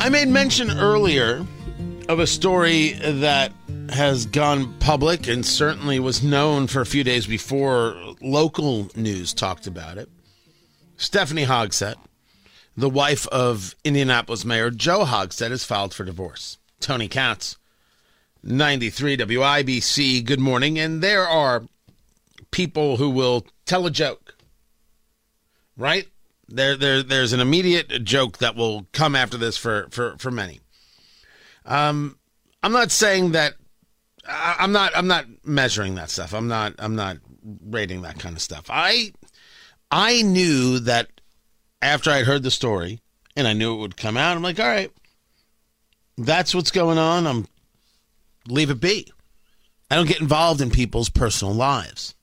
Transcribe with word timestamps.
I 0.00 0.08
made 0.10 0.28
mention 0.28 0.70
earlier 0.70 1.44
of 2.08 2.20
a 2.20 2.26
story 2.26 2.92
that 2.92 3.52
has 3.90 4.26
gone 4.26 4.72
public 4.78 5.26
and 5.26 5.44
certainly 5.44 5.98
was 5.98 6.22
known 6.22 6.66
for 6.66 6.80
a 6.80 6.86
few 6.86 7.04
days 7.04 7.26
before 7.26 7.96
local 8.20 8.90
news 8.94 9.32
talked 9.34 9.66
about 9.66 9.98
it. 9.98 10.08
Stephanie 10.96 11.46
Hogsett, 11.46 11.96
the 12.76 12.90
wife 12.90 13.26
of 13.28 13.74
Indianapolis 13.84 14.44
Mayor 14.44 14.70
Joe 14.70 15.04
Hogsett, 15.04 15.50
has 15.50 15.64
filed 15.64 15.94
for 15.94 16.04
divorce. 16.04 16.58
Tony 16.80 17.08
Katz, 17.08 17.56
93 18.42 19.16
WIBC, 19.16 20.24
good 20.24 20.40
morning. 20.40 20.78
And 20.78 21.02
there 21.02 21.26
are 21.26 21.64
people 22.50 22.98
who 22.98 23.10
will 23.10 23.46
tell 23.64 23.86
a 23.86 23.90
joke, 23.90 24.33
right? 25.76 26.06
There, 26.48 26.76
there, 26.76 27.02
there's 27.02 27.32
an 27.32 27.40
immediate 27.40 28.04
joke 28.04 28.38
that 28.38 28.56
will 28.56 28.86
come 28.92 29.16
after 29.16 29.36
this 29.36 29.56
for 29.56 29.88
for 29.90 30.16
for 30.18 30.30
many. 30.30 30.60
Um, 31.64 32.18
I'm 32.62 32.72
not 32.72 32.90
saying 32.90 33.32
that. 33.32 33.54
I'm 34.26 34.72
not. 34.72 34.96
I'm 34.96 35.06
not 35.06 35.26
measuring 35.44 35.94
that 35.96 36.10
stuff. 36.10 36.34
I'm 36.34 36.48
not. 36.48 36.74
I'm 36.78 36.96
not 36.96 37.18
rating 37.66 38.02
that 38.02 38.18
kind 38.18 38.36
of 38.36 38.42
stuff. 38.42 38.66
I, 38.68 39.12
I 39.90 40.22
knew 40.22 40.78
that 40.80 41.08
after 41.82 42.10
I'd 42.10 42.26
heard 42.26 42.42
the 42.42 42.50
story 42.50 43.00
and 43.36 43.46
I 43.46 43.52
knew 43.52 43.74
it 43.74 43.78
would 43.78 43.96
come 43.96 44.16
out. 44.16 44.36
I'm 44.36 44.42
like, 44.42 44.58
all 44.58 44.66
right, 44.66 44.90
that's 46.16 46.54
what's 46.54 46.70
going 46.70 46.98
on. 46.98 47.26
I'm 47.26 47.46
leave 48.48 48.70
it 48.70 48.80
be. 48.80 49.10
I 49.90 49.96
don't 49.96 50.08
get 50.08 50.20
involved 50.20 50.60
in 50.60 50.70
people's 50.70 51.10
personal 51.10 51.54
lives. 51.54 52.14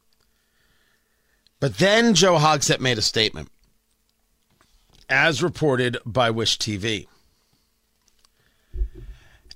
But 1.61 1.77
then 1.77 2.15
Joe 2.15 2.39
Hogsett 2.39 2.81
made 2.81 2.97
a 2.97 3.03
statement 3.03 3.49
as 5.07 5.43
reported 5.43 5.97
by 6.05 6.31
Wish 6.31 6.57
TV. 6.57 7.07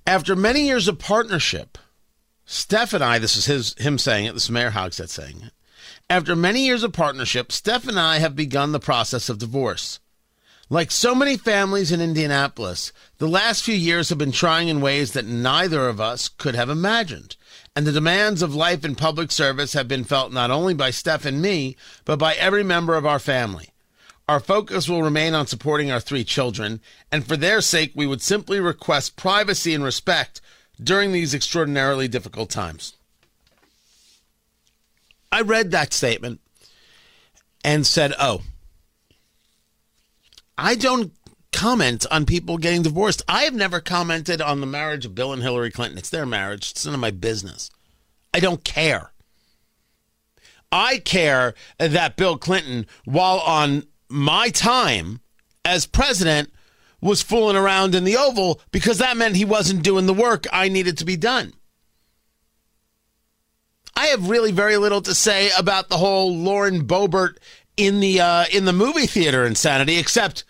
After 0.06 0.36
many 0.36 0.66
years 0.66 0.86
of 0.86 1.00
partnership, 1.00 1.76
Steph 2.44 2.92
and 2.94 3.02
I, 3.02 3.18
this 3.18 3.36
is 3.36 3.46
his 3.46 3.74
him 3.74 3.98
saying 3.98 4.26
it, 4.26 4.34
this 4.34 4.44
is 4.44 4.50
Mayor 4.50 4.70
Hogsett 4.70 5.08
saying 5.08 5.42
it. 5.46 5.52
After 6.08 6.36
many 6.36 6.64
years 6.64 6.84
of 6.84 6.92
partnership, 6.92 7.50
Steph 7.50 7.88
and 7.88 7.98
I 7.98 8.18
have 8.18 8.36
begun 8.36 8.70
the 8.70 8.78
process 8.78 9.28
of 9.28 9.38
divorce. 9.38 9.98
Like 10.68 10.90
so 10.90 11.14
many 11.14 11.36
families 11.36 11.92
in 11.92 12.00
Indianapolis, 12.00 12.92
the 13.18 13.28
last 13.28 13.62
few 13.62 13.74
years 13.74 14.08
have 14.08 14.18
been 14.18 14.32
trying 14.32 14.66
in 14.66 14.80
ways 14.80 15.12
that 15.12 15.24
neither 15.24 15.88
of 15.88 16.00
us 16.00 16.28
could 16.28 16.56
have 16.56 16.68
imagined. 16.68 17.36
And 17.76 17.86
the 17.86 17.92
demands 17.92 18.42
of 18.42 18.54
life 18.54 18.84
and 18.84 18.98
public 18.98 19.30
service 19.30 19.74
have 19.74 19.86
been 19.86 20.02
felt 20.02 20.32
not 20.32 20.50
only 20.50 20.74
by 20.74 20.90
Steph 20.90 21.24
and 21.24 21.40
me, 21.40 21.76
but 22.04 22.18
by 22.18 22.34
every 22.34 22.64
member 22.64 22.96
of 22.96 23.06
our 23.06 23.20
family. 23.20 23.68
Our 24.28 24.40
focus 24.40 24.88
will 24.88 25.04
remain 25.04 25.34
on 25.34 25.46
supporting 25.46 25.92
our 25.92 26.00
three 26.00 26.24
children, 26.24 26.80
and 27.12 27.24
for 27.24 27.36
their 27.36 27.60
sake, 27.60 27.92
we 27.94 28.08
would 28.08 28.20
simply 28.20 28.58
request 28.58 29.14
privacy 29.14 29.72
and 29.72 29.84
respect 29.84 30.40
during 30.82 31.12
these 31.12 31.32
extraordinarily 31.32 32.08
difficult 32.08 32.50
times. 32.50 32.94
I 35.30 35.42
read 35.42 35.70
that 35.70 35.92
statement 35.92 36.40
and 37.62 37.86
said, 37.86 38.14
Oh, 38.18 38.42
I 40.58 40.74
don't 40.74 41.12
comment 41.52 42.06
on 42.10 42.26
people 42.26 42.58
getting 42.58 42.82
divorced. 42.82 43.22
I 43.28 43.42
have 43.44 43.54
never 43.54 43.80
commented 43.80 44.40
on 44.40 44.60
the 44.60 44.66
marriage 44.66 45.06
of 45.06 45.14
Bill 45.14 45.32
and 45.32 45.42
Hillary 45.42 45.70
Clinton. 45.70 45.98
It's 45.98 46.10
their 46.10 46.26
marriage, 46.26 46.70
it's 46.70 46.84
none 46.84 46.94
of 46.94 47.00
my 47.00 47.10
business. 47.10 47.70
I 48.32 48.40
don't 48.40 48.64
care. 48.64 49.12
I 50.70 50.98
care 50.98 51.54
that 51.78 52.16
Bill 52.16 52.36
Clinton, 52.36 52.86
while 53.04 53.38
on 53.38 53.84
my 54.08 54.50
time 54.50 55.20
as 55.64 55.86
president 55.86 56.52
was 57.00 57.22
fooling 57.22 57.56
around 57.56 57.94
in 57.94 58.04
the 58.04 58.16
Oval 58.16 58.60
because 58.72 58.98
that 58.98 59.16
meant 59.16 59.36
he 59.36 59.44
wasn't 59.44 59.82
doing 59.82 60.06
the 60.06 60.14
work 60.14 60.44
I 60.52 60.68
needed 60.68 60.98
to 60.98 61.04
be 61.04 61.16
done. 61.16 61.52
I 63.94 64.08
have 64.08 64.28
really 64.28 64.52
very 64.52 64.76
little 64.76 65.00
to 65.02 65.14
say 65.14 65.50
about 65.56 65.88
the 65.88 65.96
whole 65.96 66.36
Lauren 66.36 66.86
Boebert 66.86 67.36
in 67.76 68.00
the 68.00 68.20
uh, 68.20 68.44
in 68.52 68.64
the 68.64 68.72
movie 68.72 69.06
theater 69.06 69.44
insanity, 69.44 69.98
except 69.98 70.44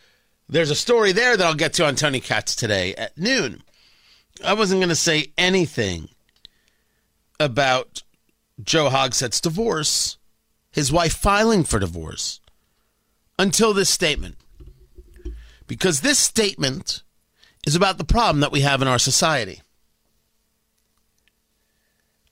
there's 0.49 0.71
a 0.71 0.77
story 0.77 1.13
there 1.13 1.37
that 1.37 1.47
I'll 1.47 1.55
get 1.55 1.73
to 1.75 1.87
on 1.87 1.97
Tony 1.97 2.21
Katz 2.21 2.55
today 2.55 2.95
at 2.95 3.19
noon. 3.19 3.63
I 4.45 4.55
wasn't 4.55 4.81
going 4.81 4.91
to 4.91 4.95
say 4.95 5.33
anything 5.37 6.09
about 7.41 8.03
Joe 8.63 8.89
Hogsett's 8.89 9.41
divorce, 9.41 10.19
his 10.71 10.93
wife 10.93 11.15
filing 11.15 11.65
for 11.65 11.79
divorce 11.79 12.41
until 13.39 13.75
this 13.75 13.91
statement. 13.91 14.37
Because 15.67 16.01
this 16.01 16.19
statement 16.19 17.03
is 17.67 17.75
about 17.75 17.99
the 17.99 18.05
problem 18.05 18.41
that 18.41 18.53
we 18.53 18.61
have 18.61 18.81
in 18.83 18.89
our 18.89 18.99
society. 18.99 19.63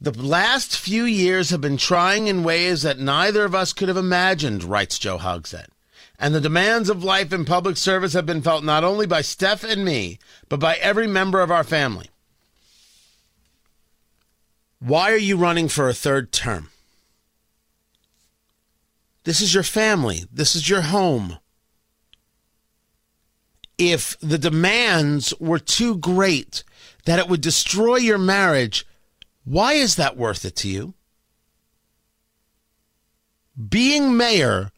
The 0.04 0.22
last 0.22 0.76
few 0.76 1.04
years 1.04 1.48
have 1.48 1.62
been 1.62 1.78
trying 1.78 2.26
in 2.26 2.44
ways 2.44 2.82
that 2.82 2.98
neither 2.98 3.47
of 3.47 3.54
us 3.54 3.72
could 3.72 3.88
have 3.88 3.97
imagined, 3.97 4.62
writes 4.62 4.98
Joe 4.98 5.16
Hogsett. 5.16 5.69
And 6.19 6.34
the 6.34 6.42
demands 6.42 6.91
of 6.91 7.03
life 7.03 7.32
in 7.32 7.47
public 7.47 7.78
service 7.78 8.12
have 8.12 8.26
been 8.26 8.43
felt 8.43 8.64
not 8.64 8.84
only 8.84 9.06
by 9.06 9.22
Steph 9.22 9.64
and 9.64 9.82
me, 9.82 10.19
but 10.50 10.60
by 10.60 10.75
every 10.75 11.06
member 11.06 11.41
of 11.41 11.50
our 11.50 11.64
family. 11.64 12.10
Why 14.78 15.10
are 15.10 15.16
you 15.16 15.38
running 15.38 15.69
for 15.69 15.88
a 15.88 15.94
third 15.94 16.32
term? 16.32 16.69
This 19.25 19.41
is 19.41 19.54
your 19.54 19.62
family. 19.62 20.26
This 20.31 20.54
is 20.54 20.69
your 20.69 20.82
home. 20.82 21.38
If 23.78 24.19
the 24.20 24.37
demands 24.37 25.32
were 25.41 25.59
too 25.59 25.97
great 25.97 26.62
that 27.06 27.19
it 27.19 27.26
would 27.26 27.41
destroy 27.41 27.97
your 27.97 28.19
marriage, 28.19 28.84
why 29.44 29.75
is 29.75 29.97
that 29.97 30.16
worth 30.16 30.44
it 30.44 30.56
to 30.56 30.69
you? 30.69 30.94
Being 33.69 34.16
mayor 34.16 34.72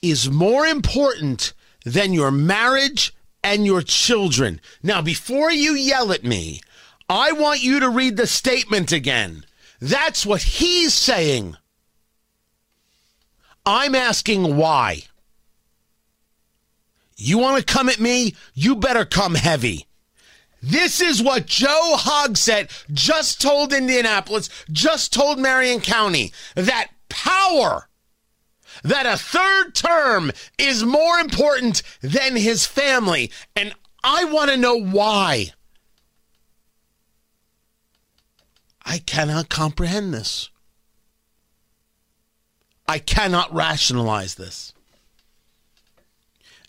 is 0.00 0.30
more 0.30 0.64
important 0.64 1.52
than 1.84 2.12
your 2.12 2.30
marriage 2.30 3.12
and 3.42 3.66
your 3.66 3.82
children. 3.82 4.60
Now, 4.82 5.02
before 5.02 5.50
you 5.50 5.72
yell 5.74 6.12
at 6.12 6.24
me, 6.24 6.60
I 7.08 7.32
want 7.32 7.62
you 7.62 7.80
to 7.80 7.90
read 7.90 8.16
the 8.16 8.26
statement 8.26 8.92
again. 8.92 9.44
That's 9.80 10.24
what 10.24 10.42
he's 10.42 10.94
saying. 10.94 11.56
I'm 13.66 13.94
asking 13.94 14.56
why. 14.56 15.04
You 17.16 17.38
want 17.38 17.58
to 17.58 17.72
come 17.74 17.88
at 17.88 18.00
me? 18.00 18.34
You 18.54 18.76
better 18.76 19.04
come 19.04 19.34
heavy. 19.34 19.86
This 20.62 21.00
is 21.00 21.22
what 21.22 21.46
Joe 21.46 21.94
Hogsett 21.96 22.70
just 22.92 23.40
told 23.40 23.72
Indianapolis, 23.72 24.50
just 24.70 25.12
told 25.12 25.38
Marion 25.38 25.80
County 25.80 26.32
that 26.54 26.88
power, 27.08 27.88
that 28.82 29.06
a 29.06 29.16
third 29.16 29.74
term 29.74 30.32
is 30.58 30.84
more 30.84 31.18
important 31.18 31.82
than 32.02 32.36
his 32.36 32.66
family. 32.66 33.30
And 33.56 33.74
I 34.04 34.24
want 34.24 34.50
to 34.50 34.56
know 34.56 34.76
why. 34.76 35.52
I 38.84 38.98
cannot 38.98 39.48
comprehend 39.48 40.12
this. 40.12 40.50
I 42.88 42.98
cannot 42.98 43.54
rationalize 43.54 44.34
this. 44.34 44.72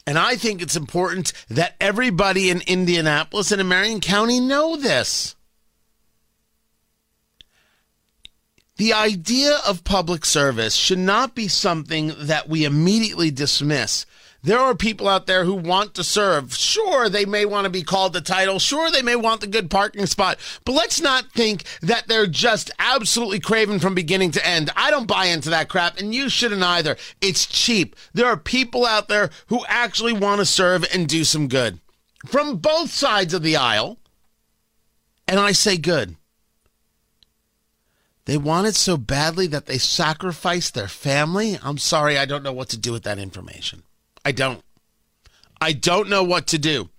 And 0.08 0.18
I 0.18 0.36
think 0.36 0.62
it's 0.62 0.76
important 0.76 1.32
that 1.50 1.76
everybody 1.80 2.50
in 2.50 2.62
Indianapolis 2.68 3.52
and 3.52 3.62
in 3.62 3.68
Marion 3.68 4.00
County 4.00 4.40
know 4.40 4.76
this. 4.76 5.36
The 8.78 8.94
idea 8.94 9.60
of 9.68 9.84
public 9.84 10.26
service 10.26 10.74
should 10.74 10.98
not 10.98 11.36
be 11.36 11.48
something 11.48 12.14
that 12.18 12.50
we 12.50 12.66
immediately 12.66 13.30
dismiss 13.30 14.08
There 14.44 14.60
are 14.60 14.74
people 14.74 15.08
out 15.08 15.28
there 15.28 15.46
who 15.46 15.54
want 15.54 15.94
to 15.94 16.04
serve. 16.04 16.56
Sure, 16.56 17.10
they 17.10 17.26
may 17.26 17.46
want 17.46 17.66
to 17.66 17.70
be 17.70 17.84
called 17.84 18.14
the 18.14 18.22
title. 18.22 18.58
Sure, 18.58 18.90
they 18.90 19.04
may 19.04 19.16
want 19.16 19.42
the 19.42 19.48
good 19.48 19.70
parking 19.70 20.08
spot. 20.08 20.40
But 20.66 20.72
let's 20.72 21.00
not 21.00 21.32
think 21.32 21.64
that 21.82 22.08
they're 22.08 22.26
just 22.26 22.72
absolutely 22.80 23.40
craven 23.40 23.78
from 23.78 23.94
beginning 23.94 24.32
to 24.32 24.46
end. 24.46 24.72
I 24.76 24.90
don't 24.90 25.08
buy 25.08 25.26
into 25.26 25.52
that 25.52 25.70
crap, 25.70 26.00
and 26.00 26.16
you 26.16 26.28
shouldn't 26.28 26.64
either. 26.64 26.98
It's 27.22 27.46
cheap. 27.46 27.96
There 28.14 28.26
are 28.26 28.38
people 28.38 28.84
out 28.84 29.10
there 29.10 29.30
who 29.48 29.64
actually 29.68 30.14
want 30.14 30.40
to 30.40 30.46
serve 30.46 30.86
and 30.92 31.08
do 31.08 31.24
some 31.24 31.48
good 31.48 31.80
from 32.26 32.58
both 32.58 32.90
sides 32.90 33.36
of 33.36 33.44
the 33.44 33.58
aisle. 33.58 34.00
And 35.28 35.40
I 35.40 35.52
say 35.52 35.78
good. 35.78 36.16
They 38.26 38.38
want 38.38 38.68
it 38.68 38.76
so 38.76 38.98
badly 38.98 39.48
that 39.48 39.68
they 39.68 39.78
sacrificed 39.78 40.74
their 40.74 40.88
family. 40.88 41.60
I'm 41.62 41.78
sorry, 41.78 42.18
I 42.18 42.26
don't 42.26 42.44
know 42.44 42.54
what 42.54 42.70
to 42.70 42.78
do 42.78 42.92
with 42.92 43.04
that 43.04 43.20
information. 43.20 43.84
I 44.24 44.32
don't. 44.32 44.64
I 45.60 45.74
don't 45.74 46.10
know 46.10 46.24
what 46.24 46.48
to 46.48 46.58
do. 46.58 46.90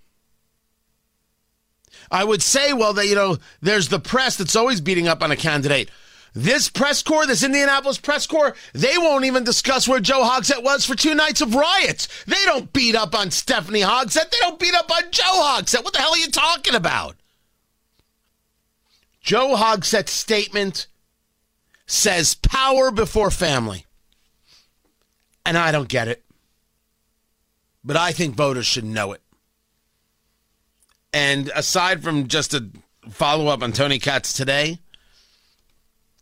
I 2.11 2.23
would 2.23 2.41
say, 2.41 2.73
well, 2.73 2.93
that 2.93 3.07
you 3.07 3.15
know, 3.15 3.37
there's 3.61 3.89
the 3.89 3.99
press 3.99 4.37
that's 4.37 4.55
always 4.55 4.81
beating 4.81 5.07
up 5.07 5.23
on 5.23 5.31
a 5.31 5.35
candidate. 5.35 5.89
This 6.35 6.69
press 6.69 7.03
corps, 7.03 7.27
this 7.27 7.43
Indianapolis 7.43 7.99
press 7.99 8.25
corps, 8.25 8.55
they 8.73 8.97
won't 8.97 9.25
even 9.25 9.43
discuss 9.43 9.87
where 9.87 9.99
Joe 9.99 10.23
Hogsett 10.23 10.63
was 10.63 10.85
for 10.85 10.95
two 10.95 11.13
nights 11.13 11.41
of 11.41 11.53
riots. 11.53 12.07
They 12.25 12.43
don't 12.45 12.73
beat 12.73 12.95
up 12.95 13.13
on 13.13 13.29
Stephanie 13.29 13.81
Hogsett. 13.81 14.31
They 14.31 14.39
don't 14.39 14.59
beat 14.59 14.73
up 14.73 14.91
on 14.91 15.11
Joe 15.11 15.23
Hogsett. 15.23 15.83
What 15.83 15.93
the 15.93 15.99
hell 15.99 16.13
are 16.13 16.17
you 16.17 16.29
talking 16.29 16.75
about? 16.75 17.15
Joe 19.21 19.55
Hogsett's 19.55 20.11
statement 20.11 20.87
says 21.85 22.35
power 22.35 22.91
before 22.91 23.29
family. 23.29 23.85
And 25.45 25.57
I 25.57 25.71
don't 25.71 25.87
get 25.87 26.07
it. 26.07 26.23
But 27.83 27.97
I 27.97 28.11
think 28.11 28.35
voters 28.35 28.65
should 28.65 28.85
know 28.85 29.13
it. 29.13 29.21
And 31.13 31.51
aside 31.55 32.03
from 32.03 32.27
just 32.27 32.53
a 32.53 32.69
follow 33.09 33.47
up 33.47 33.61
on 33.61 33.71
Tony 33.71 33.99
Katz 33.99 34.33
today, 34.33 34.79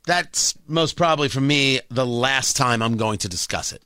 that's 0.06 0.56
most 0.68 0.98
probably 0.98 1.30
for 1.30 1.42
me 1.42 1.80
the 1.90 2.06
last 2.06 2.58
time 2.58 2.82
I'm 2.82 2.98
going 2.98 3.20
to 3.20 3.30
discuss 3.30 3.72
it. 3.72 3.84